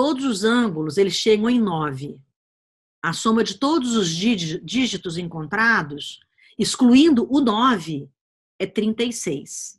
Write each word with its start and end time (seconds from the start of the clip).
todos 0.00 0.24
os 0.24 0.44
ângulos 0.44 0.96
eles 0.96 1.12
chegam 1.12 1.50
em 1.50 1.60
9. 1.60 2.24
A 3.02 3.12
soma 3.12 3.44
de 3.44 3.58
todos 3.58 3.94
os 3.96 4.08
dígitos 4.08 5.18
encontrados, 5.18 6.20
excluindo 6.58 7.30
o 7.30 7.38
9, 7.38 8.10
é 8.58 8.64
36. 8.64 9.78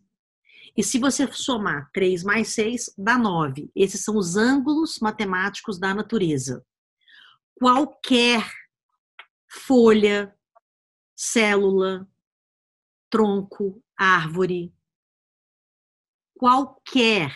E 0.77 0.83
se 0.83 0.99
você 0.99 1.27
somar 1.33 1.89
3 1.91 2.23
mais 2.23 2.49
6, 2.49 2.93
dá 2.95 3.17
9. 3.17 3.71
Esses 3.75 4.03
são 4.03 4.15
os 4.15 4.37
ângulos 4.37 4.99
matemáticos 4.99 5.79
da 5.79 5.91
natureza. 5.91 6.63
Qualquer 7.55 8.47
folha, 9.49 10.37
célula, 11.15 12.07
tronco, 13.09 13.83
árvore, 13.97 14.71
qualquer 16.37 17.35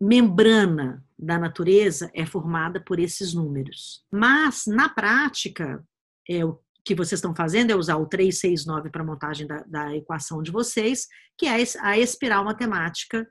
membrana 0.00 1.04
da 1.20 1.38
natureza 1.38 2.10
é 2.14 2.24
formada 2.24 2.80
por 2.80 2.98
esses 2.98 3.34
números. 3.34 4.02
Mas, 4.10 4.64
na 4.66 4.88
prática, 4.88 5.84
é, 6.28 6.44
o 6.44 6.58
que 6.82 6.94
vocês 6.94 7.18
estão 7.18 7.34
fazendo 7.34 7.70
é 7.70 7.76
usar 7.76 7.96
o 7.96 8.06
369 8.06 8.90
para 8.90 9.02
a 9.02 9.06
montagem 9.06 9.46
da, 9.46 9.62
da, 9.64 9.94
equação 9.94 10.42
de 10.42 10.50
vocês, 10.50 11.06
que 11.36 11.46
é 11.46 11.62
a 11.80 11.98
espiral 11.98 12.44
matemática 12.44 13.28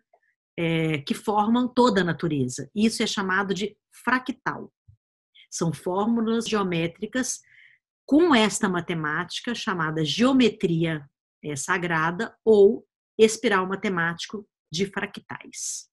é, 0.57 0.99
que 0.99 1.15
formam 1.15 1.67
toda 1.67 2.01
a 2.01 2.03
natureza. 2.03 2.69
Isso 2.75 3.01
é 3.01 3.07
chamado 3.07 3.53
de 3.53 3.75
fractal. 3.91 4.71
São 5.49 5.73
fórmulas 5.73 6.47
geométricas 6.47 7.39
com 8.05 8.35
esta 8.35 8.69
matemática 8.69 9.55
chamada 9.55 10.05
geometria 10.05 11.09
é, 11.43 11.55
sagrada 11.55 12.35
ou 12.45 12.85
espiral 13.17 13.65
matemático 13.65 14.47
de 14.71 14.85
fractais. 14.85 15.88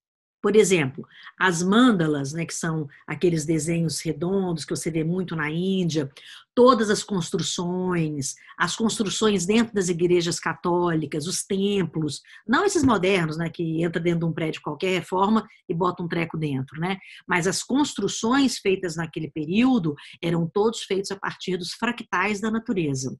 Por 0.46 0.54
exemplo, 0.54 1.04
as 1.36 1.60
mandalas, 1.60 2.32
né, 2.32 2.46
que 2.46 2.54
são 2.54 2.88
aqueles 3.04 3.44
desenhos 3.44 4.00
redondos 4.00 4.64
que 4.64 4.70
você 4.70 4.92
vê 4.92 5.02
muito 5.02 5.34
na 5.34 5.50
Índia, 5.50 6.08
todas 6.54 6.88
as 6.88 7.02
construções, 7.02 8.36
as 8.56 8.76
construções 8.76 9.44
dentro 9.44 9.74
das 9.74 9.88
igrejas 9.88 10.38
católicas, 10.38 11.26
os 11.26 11.42
templos, 11.42 12.22
não 12.46 12.64
esses 12.64 12.84
modernos, 12.84 13.36
né, 13.36 13.50
que 13.50 13.82
entra 13.82 14.00
dentro 14.00 14.20
de 14.20 14.24
um 14.26 14.32
prédio 14.32 14.62
qualquer, 14.62 15.00
reforma 15.00 15.44
e 15.68 15.74
bota 15.74 16.04
um 16.04 16.06
treco 16.06 16.38
dentro, 16.38 16.78
né? 16.78 16.96
Mas 17.26 17.48
as 17.48 17.64
construções 17.64 18.58
feitas 18.58 18.94
naquele 18.94 19.28
período 19.28 19.96
eram 20.22 20.48
todos 20.48 20.84
feitos 20.84 21.10
a 21.10 21.16
partir 21.16 21.56
dos 21.56 21.72
fractais 21.72 22.40
da 22.40 22.52
natureza. 22.52 23.18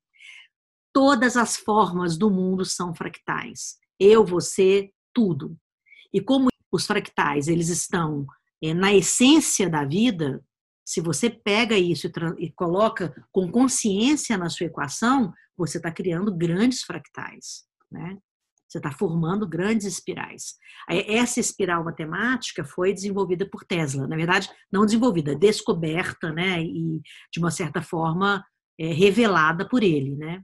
Todas 0.95 1.37
as 1.37 1.57
formas 1.57 2.17
do 2.17 2.31
mundo 2.31 2.65
são 2.65 2.95
fractais. 2.95 3.79
Eu, 3.99 4.25
você, 4.25 4.93
tudo. 5.13 5.59
E 6.15 6.21
como 6.21 6.47
os 6.73 6.87
fractais 6.87 7.49
eles 7.49 7.69
estão 7.69 8.27
é, 8.63 8.75
na 8.75 8.95
essência 8.95 9.69
da 9.69 9.85
vida, 9.85 10.43
se 10.85 11.01
você 11.01 11.29
pega 11.29 11.77
isso 11.77 12.07
e, 12.07 12.47
e 12.47 12.53
coloca 12.53 13.15
com 13.33 13.51
consciência 13.51 14.39
na 14.39 14.49
sua 14.49 14.67
equação, 14.67 15.33
você 15.57 15.79
está 15.79 15.91
criando 15.91 16.35
grandes 16.35 16.83
fractais, 16.83 17.65
né? 17.91 18.17
Você 18.69 18.79
está 18.79 18.91
formando 18.91 19.49
grandes 19.49 19.87
espirais. 19.87 20.57
Essa 20.89 21.39
espiral 21.39 21.85
matemática 21.85 22.65
foi 22.65 22.93
desenvolvida 22.93 23.49
por 23.49 23.65
Tesla. 23.65 24.09
Na 24.09 24.17
verdade, 24.17 24.51
não 24.73 24.85
desenvolvida, 24.85 25.37
descoberta, 25.37 26.33
né? 26.33 26.63
E 26.63 27.01
de 27.33 27.39
uma 27.39 27.51
certa 27.51 27.81
forma 27.81 28.45
é, 28.79 28.93
revelada 28.93 29.69
por 29.69 29.83
ele, 29.83 30.17
né? 30.17 30.43